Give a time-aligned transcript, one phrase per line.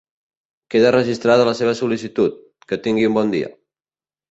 [0.75, 2.41] Queda registrada la seva sol·licitud,
[2.73, 3.55] que tingui un bon dia.